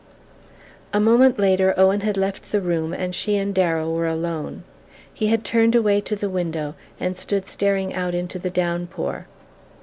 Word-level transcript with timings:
A 0.93 0.99
moment 0.99 1.37
later 1.37 1.75
Owen 1.77 1.99
had 2.01 2.17
left 2.17 2.51
the 2.51 2.59
room 2.59 2.91
and 2.91 3.13
she 3.13 3.37
and 3.37 3.53
Darrow 3.53 3.91
were 3.91 4.07
alone. 4.07 4.63
He 5.13 5.27
had 5.27 5.45
turned 5.45 5.75
away 5.75 6.01
to 6.01 6.15
the 6.15 6.27
window 6.27 6.73
and 6.99 7.15
stood 7.15 7.45
staring 7.45 7.93
out 7.93 8.15
into 8.15 8.39
the 8.39 8.49
down 8.49 8.87
pour. 8.87 9.27